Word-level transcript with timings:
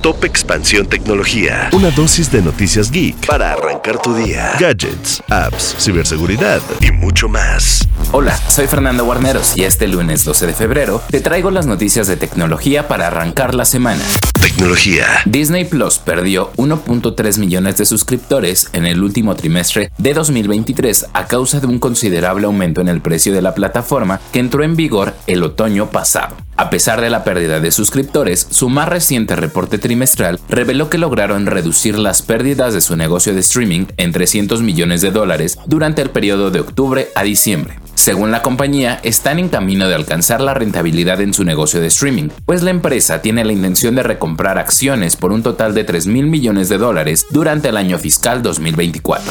Top 0.00 0.22
Expansión 0.22 0.86
Tecnología. 0.86 1.70
Una 1.72 1.90
dosis 1.90 2.30
de 2.30 2.40
noticias 2.40 2.92
geek 2.92 3.26
para 3.26 3.54
arrancar 3.54 4.00
tu 4.00 4.14
día. 4.14 4.52
Gadgets, 4.56 5.20
apps, 5.28 5.74
ciberseguridad 5.76 6.62
y 6.80 6.92
mucho 6.92 7.28
más. 7.28 7.88
Hola, 8.12 8.36
soy 8.48 8.68
Fernando 8.68 9.04
Guarneros 9.04 9.56
y 9.56 9.64
este 9.64 9.88
lunes 9.88 10.24
12 10.24 10.46
de 10.46 10.52
febrero 10.54 11.02
te 11.10 11.20
traigo 11.20 11.50
las 11.50 11.66
noticias 11.66 12.06
de 12.06 12.16
tecnología 12.16 12.86
para 12.86 13.08
arrancar 13.08 13.56
la 13.56 13.64
semana. 13.64 14.04
Tecnología. 14.40 15.04
Disney 15.24 15.64
Plus 15.64 15.98
perdió 15.98 16.52
1.3 16.52 17.38
millones 17.38 17.76
de 17.78 17.84
suscriptores 17.84 18.70
en 18.74 18.86
el 18.86 19.02
último 19.02 19.34
trimestre 19.34 19.90
de 19.98 20.14
2023 20.14 21.06
a 21.12 21.26
causa 21.26 21.58
de 21.58 21.66
un 21.66 21.80
considerable 21.80 22.46
aumento 22.46 22.80
en 22.80 22.86
el 22.86 23.00
precio 23.00 23.32
de 23.32 23.42
la 23.42 23.52
plataforma 23.52 24.20
que 24.32 24.38
entró 24.38 24.62
en 24.62 24.76
vigor 24.76 25.16
el 25.26 25.42
otoño 25.42 25.90
pasado. 25.90 26.36
A 26.58 26.70
pesar 26.70 27.00
de 27.00 27.08
la 27.08 27.22
pérdida 27.22 27.60
de 27.60 27.70
suscriptores, 27.70 28.48
su 28.50 28.68
más 28.68 28.88
reciente 28.88 29.36
reporte 29.36 29.78
trimestral 29.78 30.40
reveló 30.48 30.90
que 30.90 30.98
lograron 30.98 31.46
reducir 31.46 31.96
las 31.96 32.20
pérdidas 32.20 32.74
de 32.74 32.80
su 32.80 32.96
negocio 32.96 33.32
de 33.32 33.38
streaming 33.38 33.84
en 33.96 34.10
300 34.10 34.60
millones 34.60 35.00
de 35.00 35.12
dólares 35.12 35.56
durante 35.66 36.02
el 36.02 36.10
periodo 36.10 36.50
de 36.50 36.58
octubre 36.58 37.10
a 37.14 37.22
diciembre. 37.22 37.78
Según 37.94 38.32
la 38.32 38.42
compañía, 38.42 38.98
están 39.04 39.38
en 39.38 39.50
camino 39.50 39.86
de 39.86 39.94
alcanzar 39.94 40.40
la 40.40 40.52
rentabilidad 40.52 41.20
en 41.20 41.32
su 41.32 41.44
negocio 41.44 41.80
de 41.80 41.86
streaming, 41.86 42.30
pues 42.44 42.64
la 42.64 42.70
empresa 42.70 43.22
tiene 43.22 43.44
la 43.44 43.52
intención 43.52 43.94
de 43.94 44.02
recomprar 44.02 44.58
acciones 44.58 45.14
por 45.14 45.30
un 45.30 45.44
total 45.44 45.74
de 45.74 45.84
3 45.84 46.08
mil 46.08 46.26
millones 46.26 46.68
de 46.68 46.78
dólares 46.78 47.26
durante 47.30 47.68
el 47.68 47.76
año 47.76 48.00
fiscal 48.00 48.42
2024. 48.42 49.30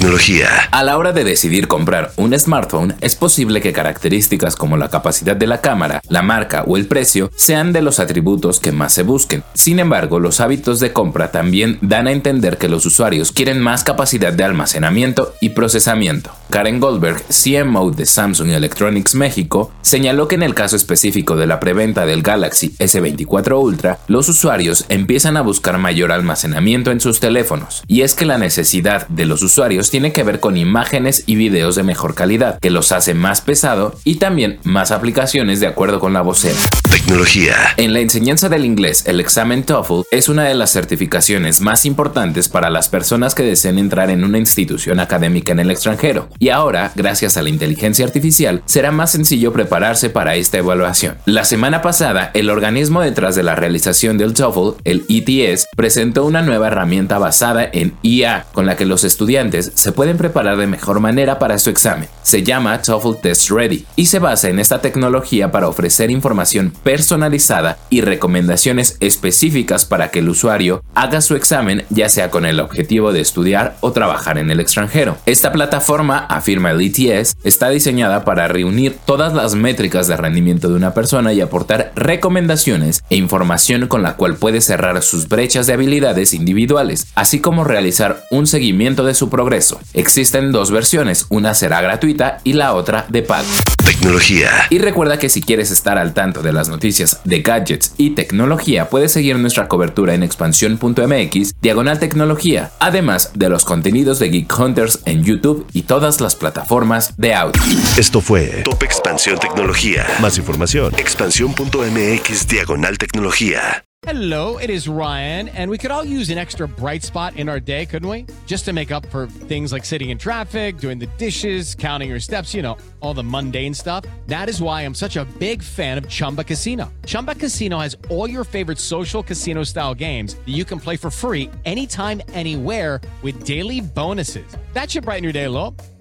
Tecnología. 0.00 0.48
A 0.70 0.82
la 0.82 0.96
hora 0.96 1.12
de 1.12 1.24
decidir 1.24 1.68
comprar 1.68 2.12
un 2.16 2.32
smartphone, 2.32 2.94
es 3.02 3.16
posible 3.16 3.60
que 3.60 3.74
características 3.74 4.56
como 4.56 4.78
la 4.78 4.88
capacidad 4.88 5.36
de 5.36 5.46
la 5.46 5.60
cámara, 5.60 6.00
la 6.08 6.22
marca 6.22 6.64
o 6.66 6.78
el 6.78 6.86
precio 6.86 7.30
sean 7.36 7.74
de 7.74 7.82
los 7.82 8.00
atributos 8.00 8.60
que 8.60 8.72
más 8.72 8.94
se 8.94 9.02
busquen. 9.02 9.42
Sin 9.52 9.78
embargo, 9.78 10.18
los 10.18 10.40
hábitos 10.40 10.80
de 10.80 10.94
compra 10.94 11.30
también 11.30 11.76
dan 11.82 12.06
a 12.06 12.12
entender 12.12 12.56
que 12.56 12.70
los 12.70 12.86
usuarios 12.86 13.30
quieren 13.30 13.60
más 13.60 13.84
capacidad 13.84 14.32
de 14.32 14.42
almacenamiento 14.42 15.34
y 15.42 15.50
procesamiento. 15.50 16.30
Karen 16.50 16.80
Goldberg, 16.80 17.22
CMO 17.28 17.92
de 17.92 18.04
Samsung 18.04 18.50
Electronics 18.50 19.14
México, 19.14 19.70
señaló 19.82 20.28
que 20.28 20.34
en 20.34 20.42
el 20.42 20.54
caso 20.54 20.76
específico 20.76 21.36
de 21.36 21.46
la 21.46 21.60
preventa 21.60 22.06
del 22.06 22.22
Galaxy 22.22 22.74
S24 22.78 23.62
Ultra, 23.62 24.00
los 24.08 24.28
usuarios 24.28 24.84
empiezan 24.88 25.36
a 25.36 25.42
buscar 25.42 25.78
mayor 25.78 26.12
almacenamiento 26.12 26.90
en 26.90 27.00
sus 27.00 27.20
teléfonos, 27.20 27.84
y 27.86 28.02
es 28.02 28.14
que 28.14 28.26
la 28.26 28.38
necesidad 28.38 29.06
de 29.08 29.26
los 29.26 29.42
usuarios 29.42 29.90
tiene 29.90 30.12
que 30.12 30.24
ver 30.24 30.40
con 30.40 30.56
imágenes 30.56 31.22
y 31.26 31.36
videos 31.36 31.76
de 31.76 31.84
mejor 31.84 32.14
calidad, 32.14 32.58
que 32.58 32.70
los 32.70 32.90
hace 32.90 33.14
más 33.14 33.40
pesado 33.40 33.94
y 34.04 34.16
también 34.16 34.58
más 34.64 34.90
aplicaciones 34.90 35.60
de 35.60 35.68
acuerdo 35.68 36.00
con 36.00 36.12
la 36.12 36.22
vocera. 36.22 36.58
Tecnología. 36.90 37.54
En 37.76 37.92
la 37.92 38.00
enseñanza 38.00 38.48
del 38.48 38.64
inglés, 38.64 39.04
el 39.06 39.20
examen 39.20 39.62
TOEFL 39.62 40.02
es 40.10 40.28
una 40.28 40.44
de 40.44 40.54
las 40.54 40.72
certificaciones 40.72 41.60
más 41.60 41.86
importantes 41.86 42.48
para 42.48 42.70
las 42.70 42.88
personas 42.88 43.34
que 43.34 43.44
deseen 43.44 43.78
entrar 43.78 44.10
en 44.10 44.24
una 44.24 44.38
institución 44.38 44.98
académica 44.98 45.52
en 45.52 45.60
el 45.60 45.70
extranjero, 45.70 46.28
y 46.40 46.48
ahora, 46.48 46.90
gracias 46.96 47.36
a 47.36 47.42
la 47.42 47.50
inteligencia 47.50 48.02
artificial, 48.06 48.62
será 48.64 48.90
más 48.90 49.12
sencillo 49.12 49.52
prepararse 49.52 50.08
para 50.08 50.36
esta 50.36 50.56
evaluación. 50.56 51.18
La 51.26 51.44
semana 51.44 51.82
pasada, 51.82 52.30
el 52.32 52.48
organismo 52.48 53.02
detrás 53.02 53.36
de 53.36 53.42
la 53.42 53.56
realización 53.56 54.16
del 54.16 54.32
TOEFL, 54.32 54.80
el 54.84 55.04
ETS, 55.10 55.66
presentó 55.76 56.24
una 56.24 56.40
nueva 56.40 56.68
herramienta 56.68 57.18
basada 57.18 57.68
en 57.70 57.92
IA 58.00 58.46
con 58.54 58.64
la 58.64 58.78
que 58.78 58.86
los 58.86 59.04
estudiantes 59.04 59.72
se 59.74 59.92
pueden 59.92 60.16
preparar 60.16 60.56
de 60.56 60.66
mejor 60.66 61.00
manera 61.00 61.38
para 61.38 61.58
su 61.58 61.68
examen. 61.68 62.08
Se 62.22 62.42
llama 62.42 62.80
TOEFL 62.80 63.20
Test 63.20 63.50
Ready 63.50 63.84
y 63.96 64.06
se 64.06 64.18
basa 64.18 64.48
en 64.48 64.60
esta 64.60 64.80
tecnología 64.80 65.52
para 65.52 65.68
ofrecer 65.68 66.10
información 66.10 66.72
personalizada 66.82 67.76
y 67.90 68.00
recomendaciones 68.00 68.96
específicas 69.00 69.84
para 69.84 70.10
que 70.10 70.20
el 70.20 70.30
usuario 70.30 70.82
haga 70.94 71.20
su 71.20 71.34
examen 71.34 71.84
ya 71.90 72.08
sea 72.08 72.30
con 72.30 72.46
el 72.46 72.60
objetivo 72.60 73.12
de 73.12 73.20
estudiar 73.20 73.76
o 73.80 73.92
trabajar 73.92 74.38
en 74.38 74.50
el 74.50 74.60
extranjero. 74.60 75.18
Esta 75.26 75.52
plataforma 75.52 76.28
afirma 76.36 76.70
el 76.70 76.80
ETS, 76.80 77.36
está 77.44 77.68
diseñada 77.68 78.24
para 78.24 78.48
reunir 78.48 78.96
todas 79.04 79.34
las 79.34 79.54
métricas 79.54 80.06
de 80.06 80.16
rendimiento 80.16 80.68
de 80.68 80.74
una 80.74 80.94
persona 80.94 81.32
y 81.32 81.40
aportar 81.40 81.92
recomendaciones 81.94 83.02
e 83.10 83.16
información 83.16 83.86
con 83.88 84.02
la 84.02 84.16
cual 84.16 84.36
puede 84.36 84.60
cerrar 84.60 85.02
sus 85.02 85.28
brechas 85.28 85.66
de 85.66 85.74
habilidades 85.74 86.34
individuales, 86.34 87.08
así 87.14 87.40
como 87.40 87.64
realizar 87.64 88.24
un 88.30 88.46
seguimiento 88.46 89.04
de 89.04 89.14
su 89.14 89.28
progreso. 89.30 89.80
Existen 89.94 90.52
dos 90.52 90.70
versiones, 90.70 91.26
una 91.28 91.54
será 91.54 91.80
gratuita 91.80 92.38
y 92.44 92.54
la 92.54 92.74
otra 92.74 93.06
de 93.08 93.22
pago. 93.22 93.48
Tecnología. 93.84 94.50
Y 94.70 94.78
recuerda 94.78 95.18
que 95.18 95.28
si 95.28 95.42
quieres 95.42 95.70
estar 95.70 95.98
al 95.98 96.14
tanto 96.14 96.42
de 96.42 96.52
las 96.52 96.68
noticias 96.68 97.20
de 97.24 97.42
gadgets 97.42 97.94
y 97.96 98.10
tecnología, 98.10 98.88
puedes 98.88 99.12
seguir 99.12 99.38
nuestra 99.38 99.68
cobertura 99.68 100.14
en 100.14 100.22
expansión.mx, 100.22 101.54
diagonal 101.60 101.98
tecnología, 101.98 102.70
además 102.78 103.32
de 103.34 103.48
los 103.48 103.64
contenidos 103.64 104.18
de 104.18 104.28
Geek 104.28 104.58
Hunters 104.58 105.00
en 105.04 105.24
YouTube 105.24 105.66
y 105.72 105.82
todas 105.82 106.19
las 106.20 106.36
plataformas 106.36 107.16
de 107.16 107.34
audio. 107.34 107.60
Esto 107.96 108.20
fue 108.20 108.62
Top 108.64 108.82
Expansión 108.82 109.38
Tecnología. 109.38 110.06
Más 110.20 110.38
información. 110.38 110.94
Expansión.mx 110.98 112.46
diagonal 112.46 112.98
tecnología. 112.98 113.84
Hello, 114.06 114.56
it 114.56 114.70
is 114.70 114.88
Ryan, 114.88 115.48
and 115.50 115.70
we 115.70 115.76
could 115.76 115.90
all 115.90 116.02
use 116.02 116.30
an 116.30 116.38
extra 116.38 116.66
bright 116.66 117.02
spot 117.02 117.36
in 117.36 117.50
our 117.50 117.60
day, 117.60 117.84
couldn't 117.84 118.08
we? 118.08 118.24
Just 118.46 118.64
to 118.64 118.72
make 118.72 118.90
up 118.90 119.04
for 119.10 119.26
things 119.26 119.72
like 119.72 119.84
sitting 119.84 120.08
in 120.08 120.16
traffic, 120.16 120.78
doing 120.78 120.98
the 120.98 121.06
dishes, 121.18 121.74
counting 121.74 122.08
your 122.08 122.18
steps, 122.18 122.54
you 122.54 122.62
know, 122.62 122.78
all 123.00 123.12
the 123.12 123.22
mundane 123.22 123.74
stuff. 123.74 124.06
That 124.26 124.48
is 124.48 124.62
why 124.62 124.86
I'm 124.86 124.94
such 124.94 125.16
a 125.16 125.26
big 125.38 125.62
fan 125.62 125.98
of 125.98 126.08
Chumba 126.08 126.44
Casino. 126.44 126.90
Chumba 127.04 127.34
Casino 127.34 127.78
has 127.78 127.94
all 128.08 128.28
your 128.28 128.42
favorite 128.42 128.78
social 128.78 129.22
casino 129.22 129.64
style 129.64 129.94
games 129.94 130.34
that 130.34 130.48
you 130.48 130.64
can 130.64 130.80
play 130.80 130.96
for 130.96 131.10
free 131.10 131.50
anytime, 131.66 132.22
anywhere 132.32 133.02
with 133.20 133.44
daily 133.44 133.82
bonuses. 133.82 134.56
That 134.72 134.90
should 134.90 135.04
brighten 135.04 135.24
your 135.24 135.34
day 135.34 135.44
a 135.44 135.50
little. 135.50 135.76